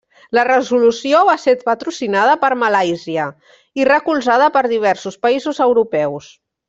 [0.35, 3.27] La resolució va ser patrocinada per Malàisia
[3.83, 6.33] i recolzada per diversos països europeus.